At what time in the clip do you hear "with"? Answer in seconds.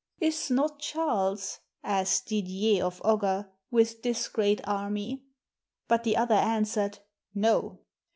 3.69-4.01